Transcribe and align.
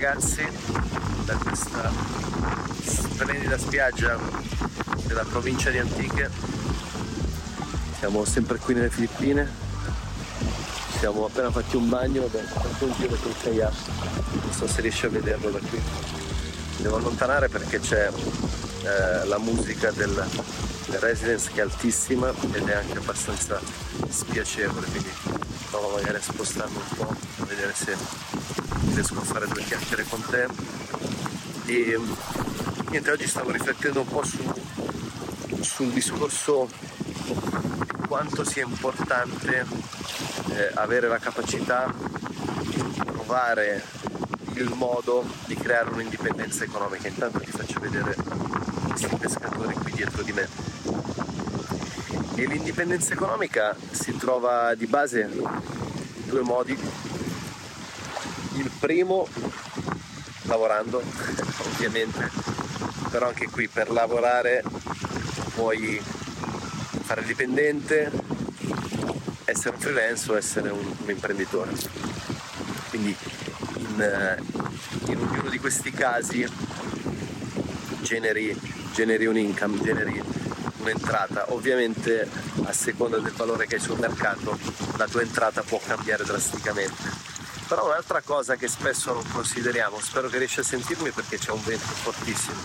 ragazzi 0.00 0.42
da 1.26 1.34
questa 1.34 1.92
splendida 2.82 3.58
spiaggia 3.58 4.18
della 5.04 5.24
provincia 5.24 5.68
di 5.68 5.76
Antiche. 5.76 6.30
Siamo 7.98 8.24
sempre 8.24 8.56
qui 8.56 8.72
nelle 8.72 8.88
Filippine, 8.88 9.46
siamo 10.98 11.26
appena 11.26 11.50
fatti 11.50 11.76
un 11.76 11.90
bagno 11.90 12.24
abbiamo 12.24 12.48
fatto 12.48 12.86
un 12.86 12.92
giro 12.96 13.14
col 13.16 13.34
kayak, 13.42 13.74
non 14.40 14.52
so 14.52 14.66
se 14.66 14.80
riesci 14.80 15.04
a 15.04 15.10
vederlo 15.10 15.50
da 15.50 15.58
qui. 15.58 15.78
Devo 16.78 16.96
allontanare 16.96 17.50
perché 17.50 17.78
c'è 17.80 18.08
eh, 18.08 19.26
la 19.26 19.38
musica 19.38 19.90
del, 19.90 20.26
del 20.86 21.00
residence 21.00 21.50
che 21.52 21.60
è 21.60 21.64
altissima 21.64 22.32
ed 22.54 22.66
è 22.66 22.72
anche 22.72 22.96
abbastanza 22.96 23.60
spiacevole, 24.08 24.86
quindi 24.86 25.12
provo 25.68 25.90
magari 25.96 26.16
a 26.16 26.22
spostarmi 26.22 26.76
un 26.76 26.96
po' 26.96 27.14
a 27.42 27.44
vedere 27.44 27.74
se 27.74 28.69
riesco 28.94 29.18
a 29.18 29.22
fare 29.22 29.46
due 29.46 29.62
chiacchiere 29.62 30.04
con 30.08 30.22
te. 30.28 30.46
E 31.66 31.98
niente, 32.88 33.10
oggi 33.10 33.26
stavo 33.26 33.50
riflettendo 33.50 34.00
un 34.00 34.06
po' 34.06 34.24
su, 34.24 34.38
sul 35.60 35.90
discorso 35.90 36.68
di 37.24 38.06
quanto 38.06 38.44
sia 38.44 38.64
importante 38.64 39.64
eh, 40.50 40.70
avere 40.74 41.08
la 41.08 41.18
capacità 41.18 41.92
di 42.60 42.92
trovare 43.04 43.84
il 44.54 44.72
modo 44.74 45.24
di 45.46 45.54
creare 45.54 45.90
un'indipendenza 45.90 46.64
economica. 46.64 47.08
Intanto 47.08 47.38
ti 47.38 47.50
faccio 47.50 47.80
vedere 47.80 48.14
questi 48.88 49.16
pescatori 49.16 49.74
qui 49.74 49.92
dietro 49.92 50.22
di 50.22 50.32
me. 50.32 50.48
E 52.34 52.46
l'indipendenza 52.46 53.12
economica 53.12 53.76
si 53.90 54.16
trova 54.16 54.74
di 54.74 54.86
base 54.86 55.20
in 55.20 55.48
due 56.26 56.42
modi. 56.42 56.78
Il 58.54 58.70
primo 58.78 59.28
lavorando, 60.42 60.98
ovviamente, 60.98 62.30
però 63.10 63.28
anche 63.28 63.48
qui 63.48 63.68
per 63.68 63.90
lavorare 63.90 64.62
puoi 65.54 66.00
fare 67.04 67.24
dipendente, 67.24 68.10
essere 69.44 69.74
un 69.74 69.80
freelance 69.80 70.30
o 70.30 70.36
essere 70.36 70.70
un, 70.70 70.78
un 70.78 71.10
imprenditore. 71.10 71.72
Quindi 72.88 73.16
in, 73.76 74.48
in, 75.06 75.16
ognuno 75.16 75.48
di 75.48 75.58
questi 75.58 75.90
casi 75.90 76.46
generi, 78.02 78.58
generi 78.92 79.26
un 79.26 79.36
income, 79.36 79.80
generi 79.82 80.22
un'entrata. 80.78 81.52
Ovviamente 81.52 82.28
a 82.64 82.72
seconda 82.72 83.18
del 83.18 83.32
valore 83.32 83.66
che 83.66 83.76
hai 83.76 83.80
sul 83.80 83.98
mercato 83.98 84.58
la 84.96 85.06
tua 85.06 85.22
entrata 85.22 85.62
può 85.62 85.80
cambiare 85.84 86.24
drasticamente. 86.24 87.29
Però 87.70 87.86
un'altra 87.86 88.20
cosa 88.20 88.56
che 88.56 88.66
spesso 88.66 89.12
non 89.12 89.22
consideriamo, 89.30 90.00
spero 90.00 90.28
che 90.28 90.38
riesci 90.38 90.58
a 90.58 90.64
sentirmi 90.64 91.12
perché 91.12 91.38
c'è 91.38 91.52
un 91.52 91.62
vento 91.62 91.84
fortissimo, 91.84 92.58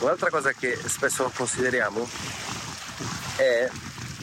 un'altra 0.00 0.28
cosa 0.28 0.50
che 0.50 0.76
spesso 0.86 1.22
non 1.22 1.32
consideriamo 1.32 2.04
è 3.36 3.70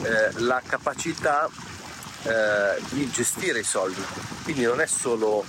eh, 0.02 0.32
la 0.40 0.60
capacità 0.66 1.48
eh, 2.24 2.82
di 2.90 3.10
gestire 3.10 3.60
i 3.60 3.64
soldi. 3.64 4.04
Quindi 4.42 4.64
non 4.64 4.82
è 4.82 4.86
solo 4.86 5.46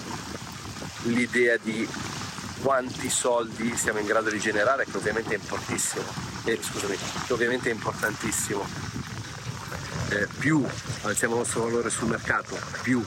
l'idea 1.08 1.58
di 1.58 1.85
quanti 2.62 3.09
soldi 3.09 3.75
siamo 3.75 4.00
in 4.00 4.06
grado 4.06 4.30
di 4.30 4.40
generare, 4.40 4.85
che 4.85 4.95
ovviamente 4.95 5.35
è 5.35 5.40
importantissimo, 5.40 6.06
eh, 6.45 6.57
scusami, 6.62 6.97
che 7.28 7.34
ovviamente 7.34 7.69
è 7.69 7.74
importantissimo. 7.74 8.66
Eh, 10.07 10.25
più 10.40 10.66
alziamo 11.01 11.34
il 11.34 11.40
nostro 11.41 11.63
valore 11.63 11.90
sul 11.90 12.07
mercato, 12.07 12.57
più 12.81 13.03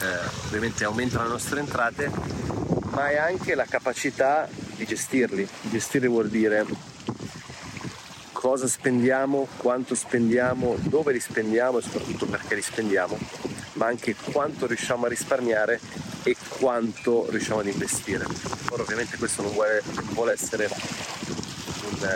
eh, 0.00 0.46
ovviamente 0.46 0.84
aumentano 0.84 1.24
le 1.24 1.30
nostre 1.30 1.60
entrate, 1.60 2.10
ma 2.90 3.10
è 3.10 3.16
anche 3.16 3.54
la 3.54 3.64
capacità 3.64 4.48
di 4.76 4.84
gestirli. 4.84 5.48
Gestire 5.70 6.06
vuol 6.06 6.28
dire 6.28 6.64
cosa 8.32 8.68
spendiamo, 8.68 9.48
quanto 9.56 9.94
spendiamo, 9.94 10.76
dove 10.82 11.12
li 11.12 11.20
spendiamo 11.20 11.78
e 11.78 11.82
soprattutto 11.82 12.26
perché 12.26 12.54
li 12.54 12.62
spendiamo, 12.62 13.18
ma 13.74 13.86
anche 13.86 14.14
quanto 14.14 14.66
riusciamo 14.66 15.06
a 15.06 15.08
risparmiare 15.08 15.80
e 16.22 16.36
quanto 16.48 17.26
riusciamo 17.28 17.60
ad 17.60 17.66
investire. 17.66 18.24
Ora 18.70 18.82
ovviamente 18.82 19.16
questo 19.16 19.42
non 19.42 19.52
vuole, 19.52 19.82
non 19.94 20.08
vuole 20.10 20.32
essere 20.32 20.68
un, 21.90 22.08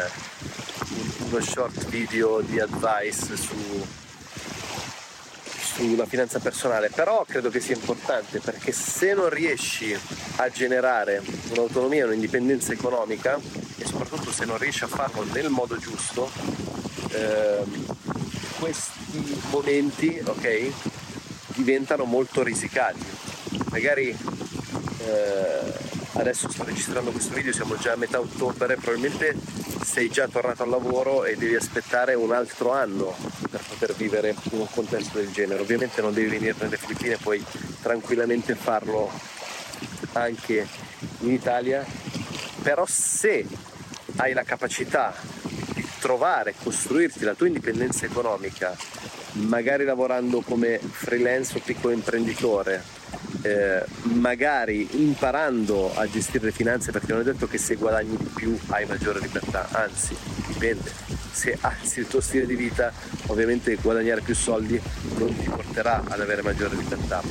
un, 0.89 1.29
uno 1.31 1.41
short 1.41 1.87
video 1.87 2.41
di 2.41 2.61
advice 2.61 3.37
su, 3.37 3.87
sulla 5.81 6.05
finanza 6.05 6.39
personale, 6.41 6.91
però 6.91 7.25
credo 7.27 7.49
che 7.49 7.59
sia 7.59 7.75
importante 7.75 8.39
perché 8.39 8.71
se 8.71 9.15
non 9.15 9.31
riesci 9.31 9.97
a 10.37 10.51
generare 10.51 11.23
un'autonomia, 11.51 12.05
un'indipendenza 12.05 12.73
economica 12.73 13.39
e 13.79 13.87
soprattutto 13.87 14.31
se 14.31 14.45
non 14.45 14.59
riesci 14.59 14.85
a 14.85 14.89
farlo 14.89 15.25
nel 15.33 15.49
modo 15.49 15.79
giusto, 15.79 16.31
eh, 17.13 17.63
questi 18.59 19.41
momenti 19.51 20.21
ok, 20.23 20.71
diventano 21.55 22.05
molto 22.05 22.43
risicati. 22.43 23.03
Magari 23.71 24.15
eh, 24.99 25.99
adesso 26.15 26.51
sto 26.51 26.65
registrando 26.65 27.11
questo 27.11 27.35
video, 27.35 27.53
siamo 27.53 27.77
già 27.77 27.93
a 27.93 27.97
metà 27.97 28.19
ottobre, 28.19 28.77
probabilmente 28.77 29.35
sei 29.85 30.09
già 30.09 30.29
tornato 30.29 30.63
al 30.63 30.69
lavoro 30.69 31.25
e 31.25 31.37
devi 31.37 31.55
aspettare 31.55 32.15
un 32.15 32.33
altro 32.33 32.73
anno 32.73 33.15
per 33.51 33.61
poter 33.69 33.95
vivere 33.95 34.35
in 34.51 34.59
un 34.59 34.67
contesto 34.71 35.19
del 35.19 35.31
genere. 35.31 35.61
Ovviamente 35.61 36.01
non 36.01 36.13
devi 36.13 36.29
venire 36.29 36.55
nelle 36.59 36.77
Filippine, 36.77 37.17
puoi 37.17 37.45
tranquillamente 37.81 38.55
farlo 38.55 39.11
anche 40.13 40.67
in 41.21 41.31
Italia, 41.31 41.85
però 42.63 42.85
se 42.87 43.47
hai 44.17 44.33
la 44.33 44.43
capacità 44.43 45.15
di 45.75 45.87
trovare, 46.01 46.55
costruirti 46.61 47.25
la 47.25 47.35
tua 47.35 47.47
indipendenza 47.47 48.05
economica, 48.05 48.77
magari 49.33 49.85
lavorando 49.85 50.41
come 50.41 50.79
freelance 50.79 51.57
o 51.57 51.61
piccolo 51.65 51.95
imprenditore, 51.95 52.83
eh, 53.43 53.85
magari 54.03 54.89
imparando 55.03 55.95
a 55.95 56.09
gestire 56.09 56.47
le 56.47 56.53
finanze 56.53 56.93
perché 56.93 57.13
non 57.13 57.23
è 57.23 57.25
detto 57.25 57.47
che 57.47 57.59
se 57.59 57.77
guadagni 57.77 58.17
di 58.17 58.31
più 58.35 58.59
hai 58.69 58.87
maggiore 58.87 59.21
libertà, 59.21 59.69
anzi 59.73 60.17
dipende, 60.47 60.91
se 61.33 61.57
alzi 61.61 62.01
il 62.01 62.09
tuo 62.09 62.21
stile 62.21 62.47
di 62.47 62.55
vita 62.55 62.93
ovviamente 63.27 63.77
guadagnare 63.77 64.21
più 64.21 64.35
soldi 64.35 64.81
non 65.17 65.37
ti 65.37 65.49
porterà 65.49 66.03
ad 66.07 66.21
avere 66.21 66.43
maggiore 66.43 66.77
libertà, 66.77 67.23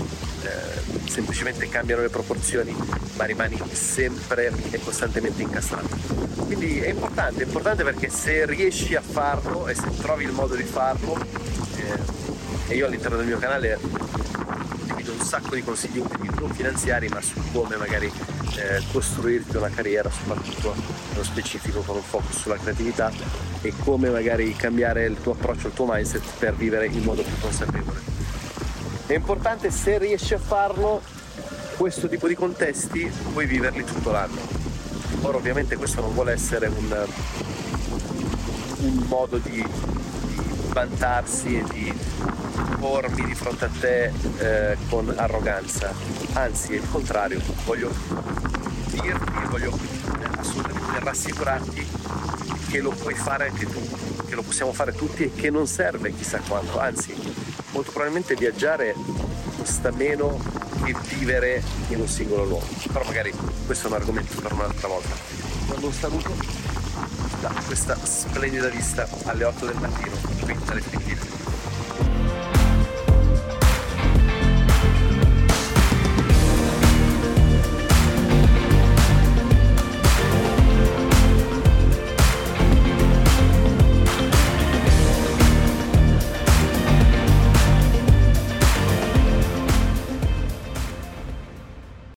eh, 0.43 1.09
semplicemente 1.09 1.67
cambiano 1.69 2.01
le 2.01 2.09
proporzioni 2.09 2.75
ma 3.15 3.25
rimani 3.25 3.59
sempre 3.73 4.51
e 4.71 4.79
costantemente 4.79 5.41
incastrato. 5.41 5.97
Quindi 6.45 6.79
è 6.79 6.89
importante, 6.89 7.43
è 7.43 7.45
importante 7.45 7.83
perché 7.83 8.09
se 8.09 8.45
riesci 8.45 8.95
a 8.95 9.01
farlo 9.01 9.67
e 9.67 9.75
se 9.75 9.89
trovi 9.97 10.23
il 10.23 10.31
modo 10.31 10.55
di 10.55 10.63
farlo, 10.63 11.17
eh, 11.75 12.73
e 12.73 12.75
io 12.75 12.85
all'interno 12.85 13.17
del 13.17 13.25
mio 13.25 13.37
canale 13.37 13.77
un 15.11 15.19
sacco 15.19 15.55
di 15.55 15.63
consigli 15.63 15.99
utili 15.99 16.29
non 16.39 16.53
finanziari 16.53 17.07
ma 17.09 17.21
su 17.21 17.39
come 17.51 17.75
magari 17.75 18.11
eh, 18.55 18.83
costruirti 18.91 19.57
una 19.57 19.69
carriera 19.69 20.09
soprattutto 20.09 20.75
nello 21.09 21.23
specifico 21.23 21.81
con 21.81 21.95
un 21.95 22.01
focus 22.01 22.39
sulla 22.39 22.57
creatività 22.57 23.11
e 23.61 23.73
come 23.83 24.09
magari 24.09 24.53
cambiare 24.55 25.05
il 25.05 25.17
tuo 25.21 25.33
approccio, 25.33 25.67
il 25.67 25.73
tuo 25.73 25.85
mindset 25.87 26.23
per 26.37 26.55
vivere 26.55 26.87
in 26.87 27.03
modo 27.03 27.21
più 27.23 27.37
consapevole. 27.39 27.99
È 29.05 29.13
importante 29.13 29.71
se 29.71 29.97
riesci 29.97 30.33
a 30.33 30.39
farlo 30.39 31.01
questo 31.77 32.07
tipo 32.07 32.27
di 32.27 32.35
contesti 32.35 33.09
puoi 33.31 33.45
viverli 33.45 33.83
tutto 33.83 34.11
l'anno. 34.11 34.41
Ora 35.21 35.37
ovviamente 35.37 35.77
questo 35.77 36.01
non 36.01 36.13
vuole 36.13 36.33
essere 36.33 36.67
un, 36.67 37.07
un 38.79 39.05
modo 39.07 39.37
di, 39.37 39.65
di 40.27 40.41
vantarsi 40.71 41.57
e 41.57 41.63
di 41.71 41.93
pormi 42.79 43.25
di 43.25 43.35
fronte 43.35 43.65
a 43.65 43.69
te 43.79 44.11
eh, 44.37 44.77
con 44.89 45.13
arroganza, 45.15 45.93
anzi 46.33 46.73
è 46.73 46.77
il 46.77 46.89
contrario, 46.89 47.41
voglio 47.65 47.91
dirti, 48.91 49.31
voglio 49.49 49.77
assolutamente 50.37 50.99
rassicurarti 50.99 51.87
che 52.69 52.79
lo 52.79 52.91
puoi 52.91 53.15
fare 53.15 53.49
anche 53.49 53.65
tu, 53.65 53.81
che 54.27 54.35
lo 54.35 54.43
possiamo 54.43 54.71
fare 54.71 54.93
tutti 54.93 55.23
e 55.23 55.33
che 55.33 55.49
non 55.49 55.67
serve 55.67 56.15
chissà 56.15 56.39
quanto, 56.47 56.79
anzi 56.79 57.13
molto 57.71 57.91
probabilmente 57.91 58.35
viaggiare 58.35 58.95
costa 59.57 59.91
meno 59.91 60.39
che 60.83 60.95
vivere 61.15 61.61
in 61.89 61.99
un 61.99 62.07
singolo 62.07 62.45
luogo, 62.45 62.67
però 62.91 63.03
magari 63.05 63.33
questo 63.65 63.87
è 63.87 63.89
un 63.89 63.97
argomento 63.97 64.39
per 64.41 64.53
un'altra 64.53 64.87
volta. 64.87 65.15
Quando 65.67 65.87
un 65.87 65.93
saluto 65.93 66.33
da 67.41 67.53
questa 67.65 67.97
splendida 68.01 68.69
vista 68.69 69.07
alle 69.25 69.43
8 69.43 69.65
del 69.65 69.75
mattino 69.79 70.15
qui 70.43 70.57
dalle 70.65 70.81
Filippine. 70.81 71.38